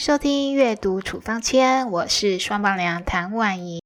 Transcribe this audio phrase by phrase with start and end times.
[0.00, 3.82] 收听阅读处方签，我是双棒娘谭婉仪。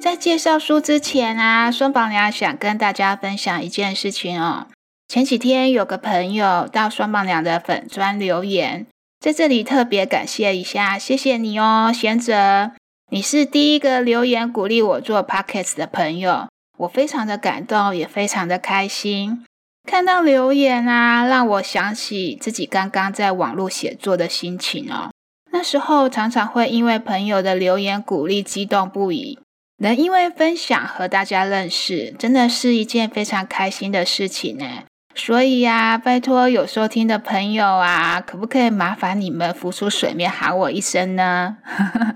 [0.00, 4.66] 在介绍书之前啊，双棒娘想跟大家分享一件事情哦。
[5.08, 8.86] 前几天有个朋友到双棒娘的粉砖留言，
[9.18, 12.72] 在这里特别感谢一下，谢谢你哦，贤哲，
[13.10, 19.46] 你是第一个留言鼓励我做 Pocket 的朋友，我非常的感动，也非常的开心。
[19.88, 25.08] 看到留言啊，让我想起自己刚刚在网络写作的心情哦。
[25.50, 29.38] 那时候常常会因为朋友的留言鼓励激动不已，
[29.78, 34.84] 能因为分享和大家认识，真的是一件非常开心的事情呢。
[35.18, 41.58] 所以呀，拜托有收听的朋友啊，可不可以麻烦你们浮出水面喊我一声呢？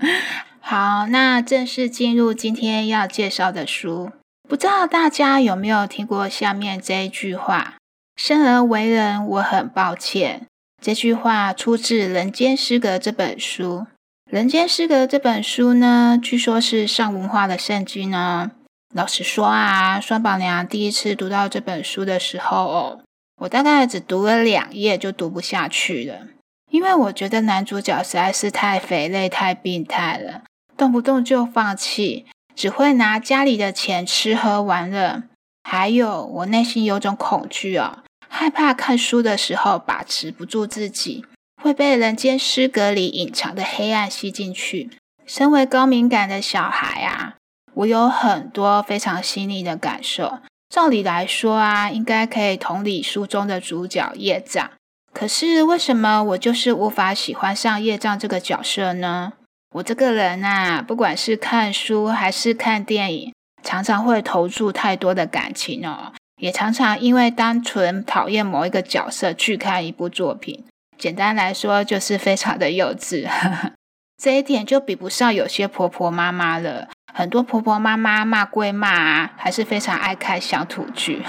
[0.61, 4.13] 好，那正式进入今天要介绍的书。
[4.47, 7.73] 不知道大家有没有听过下面这一句话
[8.15, 10.47] ：“生而为人，我很抱歉。”
[10.81, 13.85] 这句话出自《人间失格》这本书。
[14.33, 18.51] 《人间失格》这本书呢，据说是上文化的圣经哦。
[18.95, 22.99] 老实说啊，双宝娘第一次读到这本书的时候哦，
[23.41, 26.27] 我大概只读了两页就读不下去了，
[26.69, 30.43] 因为我觉得男主角实在是太肥累、太病态了，
[30.77, 35.23] 动不动就放弃，只会拿家里的钱吃喝玩乐。
[35.63, 41.25] 还有，我内心有种恐惧哦，害怕看书的时候把持不住自己，
[41.59, 44.91] 会被人间失格里隐藏的黑暗吸进去。
[45.25, 47.37] 身为高敏感的小孩啊。
[47.75, 54.71] 我有很多非常细腻的感受，照理来说啊，应该可以同理书中的主角叶障。
[55.13, 59.33] 可是为什么我就是无法喜欢上叶障这个角色呢？
[59.75, 63.33] 我这个人啊，不管是看书还是看电影，
[63.63, 70.63] 常常会投注太多的感情哦，也常常因为单纯讨厌某一个角色去看一部作品。
[70.97, 73.27] 简单来说，就是非常的幼稚。
[74.21, 76.89] 这一点就比不上有些婆婆妈妈了。
[77.13, 81.23] 很多婆婆妈妈骂归骂啊，还是非常爱看乡土剧。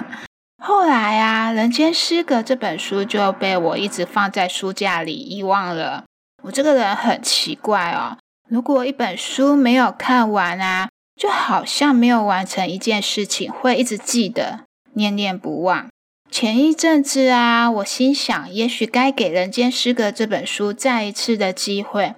[0.62, 6.04] 后来啊，《人间失格》这本书就被我一直放在书架里遗忘了。
[6.42, 8.18] 我这个人很奇怪哦，
[8.48, 14.60] 如果一本书没有看完啊，就好像没有完成一件事情，会一直记得，
[14.92, 15.88] 念念不忘。
[16.30, 22.14] 前一阵子啊，我心想，也许该给《人间失格》这本书再一次的机会。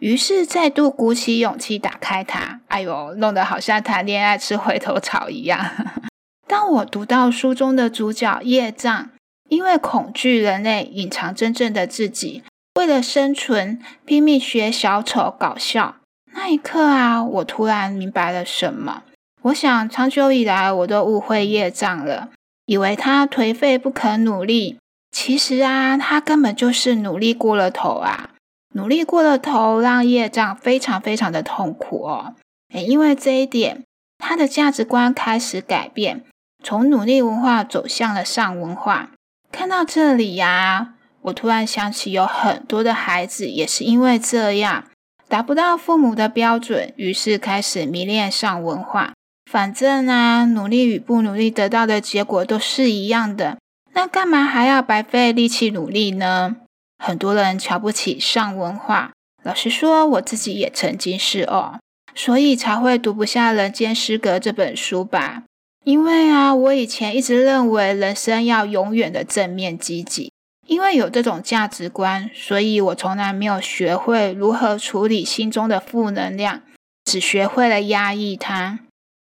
[0.00, 5.64] 于是再度鼓起勇气打开它，哎呦，弄得好像谈恋爱吃回头草一样。
[6.46, 9.10] 当我读到书中的主角叶障，
[9.48, 12.42] 因为恐惧人类隐藏真正的自己，
[12.74, 15.96] 为了生存拼命学小丑搞笑，
[16.32, 19.02] 那一刻啊，我突然明白了什么。
[19.42, 22.30] 我想长久以来我都误会叶障了，
[22.66, 24.78] 以为他颓废不肯努力，
[25.10, 28.30] 其实啊，他根本就是努力过了头啊。
[28.74, 32.34] 努力过了头，让业障非常非常的痛苦哦。
[32.74, 33.84] 也因为这一点，
[34.18, 36.24] 他的价值观开始改变，
[36.62, 39.10] 从努力文化走向了上文化。
[39.52, 44.84] 看到这里呀，我突然想起，有很多的孩子也是因为这样
[45.28, 49.12] 达不到父母的标准，于是开始迷恋上文化。
[49.48, 53.58] 反正啊，努力与不努力得到的结果都是一样的，
[53.92, 56.56] 那干嘛还要白费力气努力呢？
[57.04, 61.78] 很多人瞧不起上文化，老实说，我自己也曾经是哦，
[62.14, 65.42] 所以才会读不下《人间失格》这本书吧。
[65.84, 70.32] 因为啊，我以前一直认为人生要永远的正面积极，
[70.66, 76.62] 因为有这种价值观，所以我从来没有学会如何处理心中的负能量，
[77.04, 78.78] 只学会了压抑它。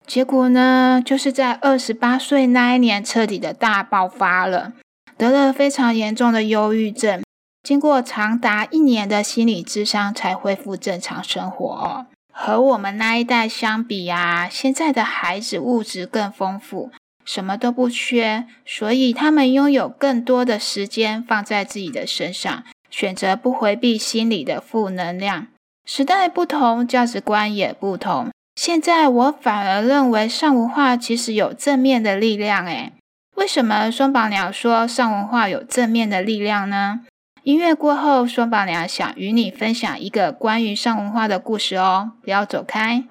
[0.07, 4.75] 结果呢，就是在二十八岁那一年彻底的大爆发了，
[5.17, 7.23] 得了非常严重的忧郁症。
[7.63, 12.07] 经过长达一年的心理咨商，才恢复正常生活。
[12.33, 16.91] 和我们那一代相比啊，现在的孩子物质更丰富，
[17.25, 25.49] 什么都不缺，所以他们拥有更多的时间放在自己的身上，选择不回避心理的负能量。
[25.85, 28.31] 时代不同，价值观也不同。
[28.55, 32.65] 现在我反而认为上文化其实有正面的力量。
[32.67, 32.93] 诶，
[33.37, 37.01] 为什么双宝鸟说上文化有正面的力量呢？
[37.43, 42.13] 音乐过后双宝娘想与你分享一个关于上文化的故事哦。
[42.23, 43.05] 不要走开。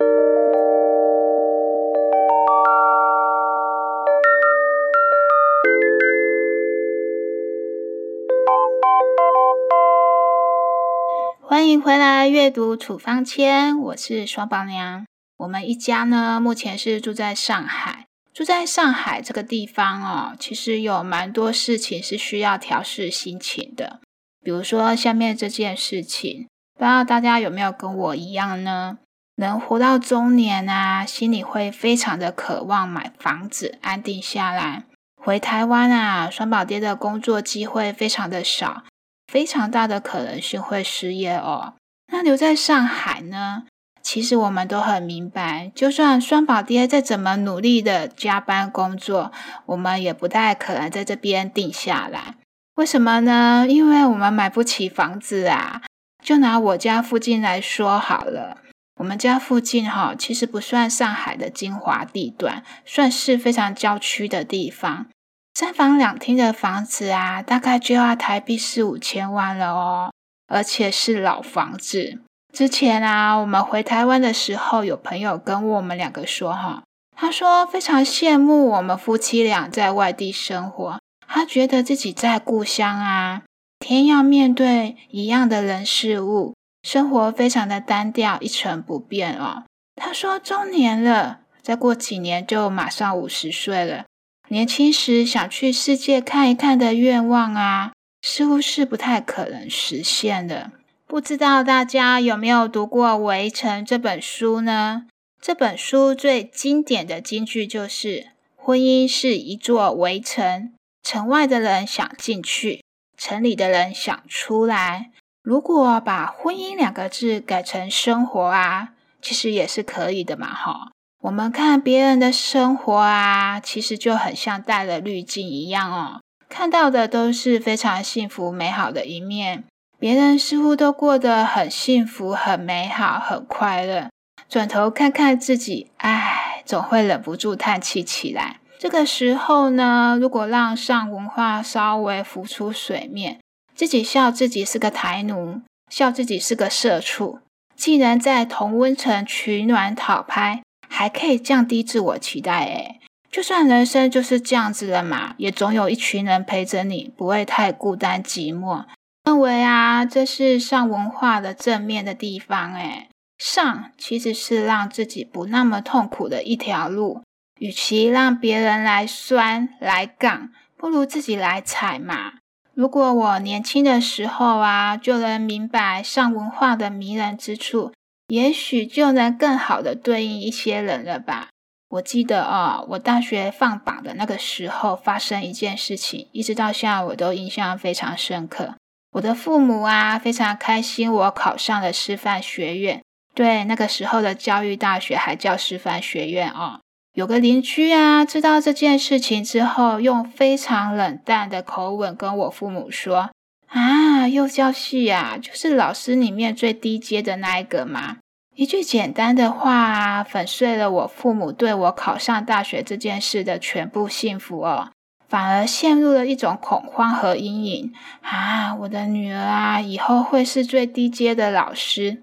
[11.42, 15.08] 欢迎回来阅读处方签我是双宝娘。
[15.38, 18.06] 我们一家呢目前是住在上海。
[18.32, 24.02] 住在上海这个地方哦其实有蛮多事情是需要调试心情的。
[24.44, 29.00] 比如说下面这件事情，不知道大家有没有跟我一样呢？
[29.36, 34.84] 能活到中年啊，心里会非常的渴望买房子，安定下来。
[35.22, 38.84] 回台湾啊，双宝爹的工作机会非常的少。
[39.32, 41.76] 非常大的可能性会失业哦。
[42.12, 43.66] 那留在上海呢？
[44.02, 49.32] 其实我们都很明白，就算双宝爹再怎么努力的加班工作，
[49.68, 52.34] 我们也不太可能在这边定下来。
[52.80, 53.66] 为什么呢？
[53.68, 55.82] 因为我们买不起房子啊。
[56.24, 58.60] 就拿我家附近来说好了，
[58.96, 65.08] 我们家附近哈，其实不算上海的精华地段，算是非常郊区的地方。
[65.54, 70.14] 三房两厅的房子啊，大概就要台币四五千万了哦，
[70.48, 72.20] 而且是老房子。
[72.54, 76.84] 之前啊，我们回台湾的时候，有朋友跟我们两个说哈，
[77.18, 81.00] 他说非常羡慕我们夫妻俩在外地生活，
[81.32, 83.44] 他觉得自己在故乡啊，
[83.78, 89.64] 天要面对一样的人事物，生活非常的单调，一成不变哦。
[89.96, 94.06] 他说中年了，再过几年就马上五十岁了。
[94.48, 97.92] 年轻时想去世界看一看的愿望啊，
[98.24, 100.72] 似乎是不太可能实现的。
[101.06, 105.06] 不知道大家有没有读过《围城》这本书呢？
[105.40, 110.74] 这本书最经典的金句就是：“婚姻是一座围城，
[111.04, 112.84] 城外的人想进去，
[113.18, 115.12] 城里的人想出来。”
[115.42, 118.90] 如果把“婚姻”两个字改成“生活”啊，
[119.22, 120.92] 其实也是可以的嘛，哈。
[121.24, 129.64] 我们看别人的生活啊，其实就很像带了滤镜一样哦，看到的都是非常幸福美好的一面，
[129.98, 134.10] 别人似乎都过得很幸福、很美好、很快乐。
[134.48, 138.60] 转头看看自己，唉，总会忍不住叹气起来。
[138.80, 143.42] 这个时候呢，如果让上文化稍微浮出水面，
[143.76, 145.60] 自己笑自己是个台奴，
[145.90, 147.40] 笑自己是个社畜，
[147.76, 150.62] 既能在同温层取暖讨拍。
[150.92, 153.00] 还可以降低自我期待，诶
[153.30, 158.86] 就算人生就是这样子了嘛，也总有一群人陪着你，不会太孤单寂寞。
[159.26, 167.22] 认为啊，这是上文化的正面的地方，诶上其实是让自己不那么痛苦的一条路。
[167.60, 172.34] 与其让别人来酸来杠，不如自己来踩嘛。
[172.74, 177.92] 如果我年轻的时候啊，就能明白上文化的迷人之处。
[178.30, 181.50] 也许就能更好的对应一些人了吧。
[181.90, 188.76] 我记得哦，我大学放榜的那个时候发生一件事情，一直到现在我都印象非常深刻。
[189.14, 193.02] 我的父母啊，非常开心我考上了师范学院。
[193.34, 196.80] 对，那个时候的教育大学还叫师范学院哦。
[197.20, 203.32] 有个邻居啊，知道这件事情之后，用非常冷淡的口吻跟我父母说。
[203.68, 208.20] 啊，幼教系啊，就是老师里面最低阶的那一个嘛。
[208.56, 214.92] 一句简单的话，粉碎了我父母对我考上大学这件事的全部幸福哦，
[215.28, 217.92] 反而陷入了一种恐慌和阴影。
[218.22, 222.22] 啊，我的女儿啊，以后会是最低阶的老师。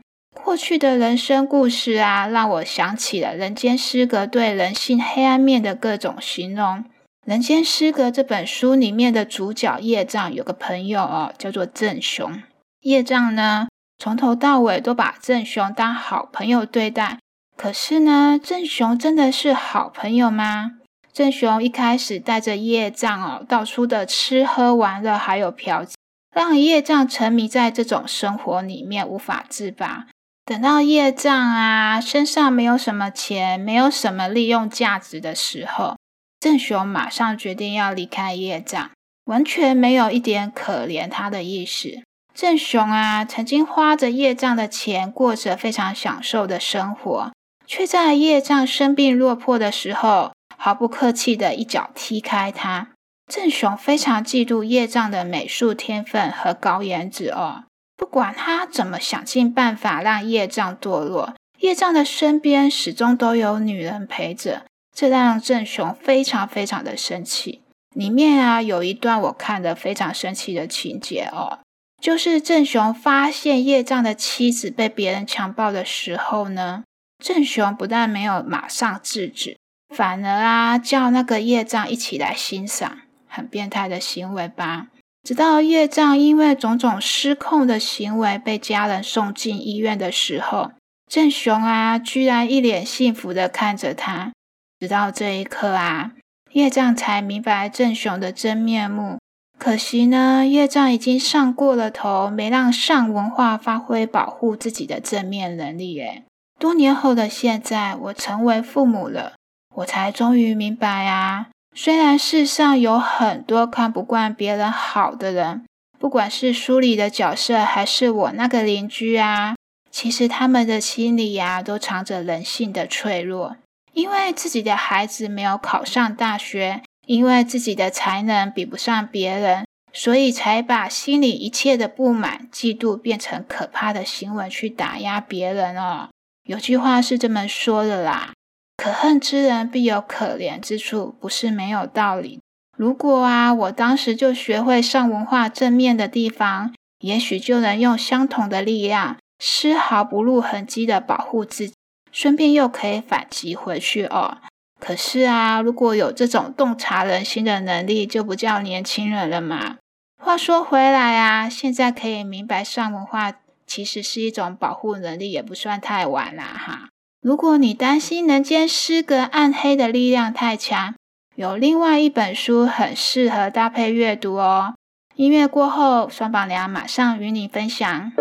[0.57, 6.79] 过去的人生故事啊，让我想起了《人间失格》对人性黑暗面的各种形容。
[7.27, 12.43] 《人间失格》这本书里面的主角叶障有个朋友哦，叫做郑雄。
[12.81, 17.19] 叶障呢，从头到尾都把郑雄当好朋友对待。
[17.55, 20.71] 可是呢，郑雄真的是好朋友吗？
[21.13, 25.93] 郑雄一开始带着叶障哦，到处的吃喝玩乐，还有嫖妓，
[26.35, 30.07] 让叶障沉迷在这种生活里面无法自拔。
[30.47, 35.97] 等到业障啊，身上没有什么钱，没有什么利用价值的时候。
[36.39, 38.93] 郑雄马上决定要离开业障，
[39.25, 42.01] 完全没有一点可怜他的意思。
[42.33, 47.33] 郑雄啊，曾经花着业障的钱，过着非常享受的生活，
[47.67, 52.91] 却在业障生病落魄的时候，毫不客气的一脚踢开他。
[53.27, 57.65] 郑雄非常嫉妒业障的美术天分和高颜值哦，
[57.97, 64.65] 不管他怎么想尽办法让业障堕落，业障的身边始终都有女人陪着。
[64.95, 67.63] 这让郑雄非常非常的生气。
[67.95, 71.61] 里面啊有一段我看的非常生气的情节哦，
[72.03, 76.85] 就是郑雄发现叶障的妻子被别人强暴的时候呢，
[77.23, 79.57] 郑雄不但没有马上制止，
[79.95, 84.89] 反而啊叫那个叶障一起来欣赏，很变态的行为吧。
[85.27, 90.71] 直到业障因为种种失控的行为被家人送进医院的时候，
[91.11, 94.31] 正雄啊，居然一脸幸福的看着他。
[94.79, 96.13] 直到这一刻啊，
[96.53, 99.19] 业障才明白正雄的真面目。
[99.59, 105.99] 可惜呢，业障已经上过了头，没让上文化发挥保护自己的正面能力。
[105.99, 106.23] 诶
[106.61, 109.33] 多年后的现在，我成为父母了，
[109.75, 111.49] 我才终于明白啊。
[111.79, 115.67] 虽然世上有很多看不惯别人好的人，
[115.99, 119.55] 不管是书里的角色，还是我那个邻居啊，
[119.91, 123.59] 其实他们的心里呀，都藏着人性的脆弱。
[123.93, 136.09] 因为自己的孩子没有考上大学，因为自己的才能比不上别人，所以才把心里一切的不满、嫉妒变成可怕的行为去打压别人哦。
[136.45, 138.33] 有句话是这么说的啦。
[138.77, 142.41] 可恨之人必有可怜之处，不是没有道理。
[142.77, 151.75] 如果啊，我当时就学会上文化正面的地方，也许就能用相同的力量，丝毫不露痕迹的保护自己，
[152.13, 154.39] 顺便又可以反击回去哦。
[154.79, 159.79] 可是啊，如果有这种洞察人心的能力，就不叫年轻人了嘛。
[160.23, 163.33] 话说回来啊，现在可以明白上文化
[163.67, 166.89] 其实是一种保护能力，也不算太晚啦，哈。
[167.27, 170.95] 如果你担心人间失格暗黑的力量太强，
[171.35, 174.75] 有另外一本书很适合搭配阅读哦。
[175.17, 178.13] 音乐过后，双宝娘马上与你分享。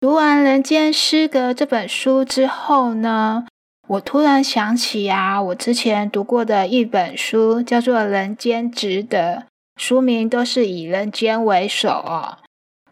[0.00, 3.46] 读完《人间失格》这本书之后呢？
[3.90, 9.34] 我突然想起啊，我之前读过的一本书叫做《人间值得》，
[9.76, 12.38] 书名都是以人间为首哦。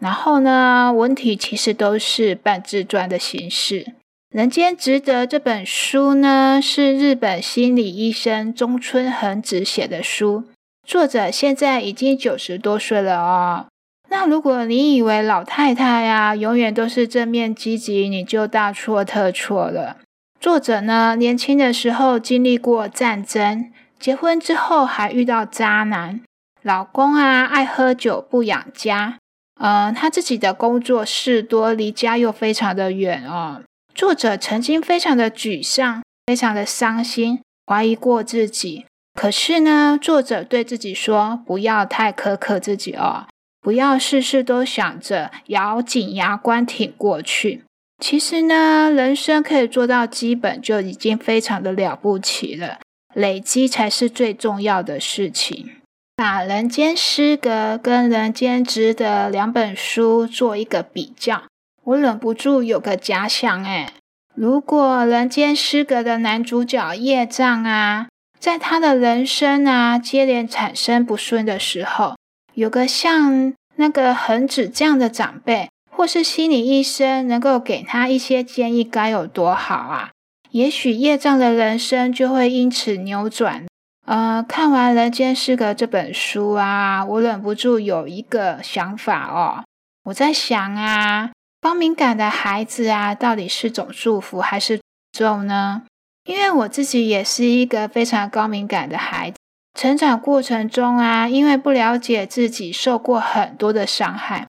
[0.01, 3.85] 然后呢，文体其实都是半自传的形式。
[4.31, 10.43] 《人间值得》这本书呢，是日本心理医生中村恒子写的书，
[10.85, 13.67] 作者现在已经九十多岁了哦。
[14.11, 19.99] 那如果你以为老太太呀永远都是正面积极，你就大错特错了。
[20.41, 26.21] 作者呢，年轻的时候经历过战争，结婚之后还遇到渣男，
[26.63, 29.19] 老公啊爱喝酒不养家，
[29.61, 33.63] 嗯，他自己的工作事多，离家又非常的远哦。
[33.93, 38.87] 作者曾经非常的沮丧，非常的伤心，怀疑过自己。
[39.15, 43.27] 可是呢，作者对自己说，不要太苛刻自己哦，
[43.61, 47.65] 不要事事都想着咬紧牙关挺过去。
[47.99, 52.79] 其实呢，人生可以做到基本就已经非常的了不起了，
[53.13, 55.73] 累积才是最重要的事情。
[56.17, 61.43] 把《人间失格》跟《人间值得》两本书做一个比较，
[61.85, 63.93] 我忍不住有个假想：哎，
[64.35, 72.17] 如果《人间失格》的男主角业障啊，在他的人生啊接连产生不顺的时候，
[72.55, 75.69] 有个像那个恒子这样的长辈。
[75.99, 80.11] 或是心理医生能够给他一些建议，该有多好啊！
[80.53, 83.67] 也许业障的人生就会因此扭转。
[84.07, 89.65] 呃，看完《人间失格》这本书啊，我忍不住有一个想法哦。
[90.05, 95.83] 我在想啊，高敏感的孩子啊，到底是种祝福还是咒呢？
[96.27, 99.37] 因为我自己也是一个非常高敏感的孩子，
[99.75, 104.47] 成长过程中啊，因为不了解自己，受过很多的伤害。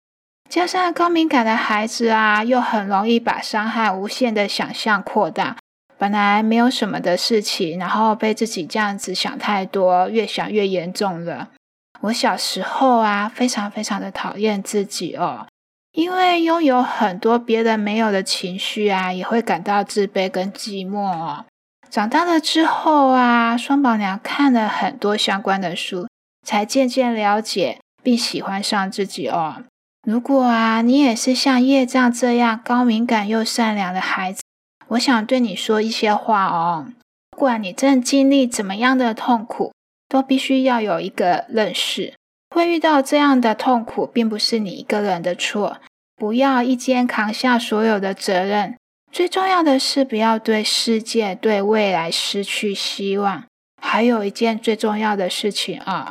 [0.48, 5.56] 加上高敏感的孩子啊，又很容易把伤害无限的想象扩大。
[5.98, 11.48] 本来没有什么的事情，然后被自己这样子想太多，越想越严重了。
[12.02, 15.46] 我小时候啊，非常非常的讨厌自己哦，
[15.92, 21.44] 因为拥有很多别人没有的情绪啊，也会感到自卑跟寂寞哦。
[21.90, 26.08] 长大了之后啊，双宝娘看了很多相关的书，
[26.46, 29.64] 才渐渐了解并喜欢上自己哦。
[30.06, 34.42] 如果啊，你也是像业障这样高敏感又善良的孩子，
[34.88, 36.86] 我想对你说一些话哦。
[37.30, 39.72] 不管你正经历怎么样的痛苦，
[40.08, 42.14] 都必须要有一个认识：
[42.54, 45.78] 会遇到这样的痛苦，并不是你一个人的错。
[46.16, 48.76] 不要一肩扛下所有的责任。
[49.12, 53.44] 最重要的是，不要对世界、对未来失去希望。
[53.80, 56.10] 还有一件最重要的事情啊。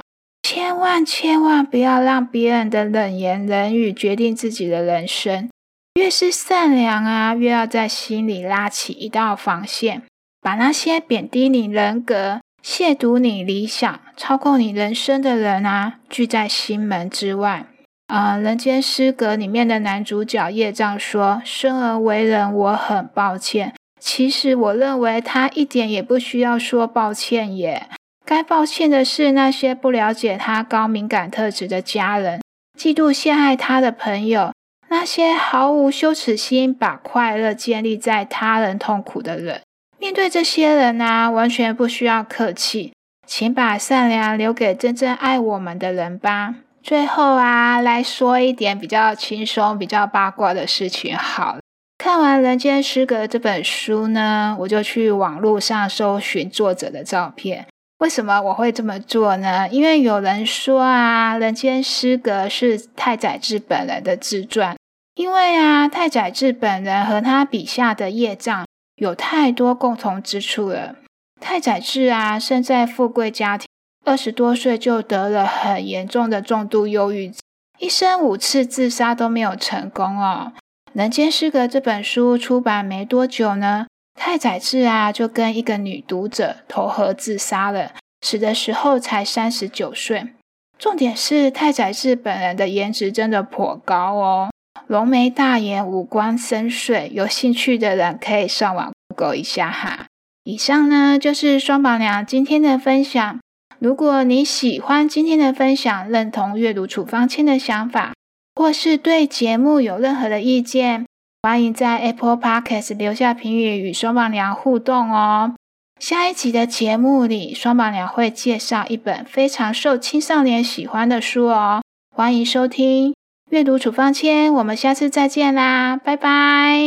[0.50, 5.50] 千万千万不要让别人的冷言冷语决定自己的人生。
[5.96, 10.04] 越是善良啊，越要在心里拉起一道防线，
[10.40, 17.66] 把那些贬低你人格、亵渎你理想、操控你人生的人啊，拒在心门之外。
[18.08, 27.90] 啊，《人间失格》里面的男主角叶障说：“生而为人，我很抱歉。”其实我认为他一点也不需要说抱歉耶。
[28.28, 32.42] 该抱歉的是那些不了解他高敏感特质的家人，
[32.78, 34.52] 嫉妒陷害他的朋友，
[34.90, 39.62] 那些毫无羞耻心把快乐建立在他人痛苦的人。
[39.98, 42.92] 面对这些人啊，完全不需要客气，
[43.26, 46.56] 请把善良留给真正爱我们的人吧。
[46.84, 51.16] 最后啊，来说一点比较轻松、比较八卦的事情。
[51.16, 51.60] 好，
[51.98, 57.66] 看完《人间失格》这本书呢，我就去网络上搜寻作者的照片。
[58.00, 59.68] 为什么我会这么做呢？
[59.70, 64.76] 因为有人说啊，《人间失格》是太宰治本人的自传。
[65.16, 70.96] 因为啊，太宰治本人和他笔下的业障有太多共同之处了。
[71.42, 73.68] 太宰治啊，生在富贵家庭。
[74.06, 77.34] 二十多岁就得了很严重的重度忧郁，
[77.80, 80.54] 一生五次自杀都没有成功哦。
[80.94, 90.34] 《人间失格》这本书出版没多久呢，太宰治啊就跟一个女读者投河自杀了，死的时候才三十九岁。
[90.78, 94.50] 重点是太宰治本人的颜值真的颇高哦，
[94.88, 100.06] 浓眉大眼，五官深邃，有兴趣的人可以上网搜一下哈。
[100.44, 103.40] 以上呢就是双宝娘今天的分享。
[103.80, 108.14] 如果你喜欢今天的分享，认同阅读处方签的想法，
[108.54, 111.07] 或是对节目有任何的意见，
[111.48, 115.56] 欢迎在 Apple Podcast 留下评语与双宝娘互动哦。
[115.98, 121.82] 下一集的节目里，双宝娘会介绍一本非常受青少年喜欢的书哦。
[122.14, 123.16] 欢迎收听
[123.50, 126.78] 阅读处方签，我们下次再见啦，拜拜。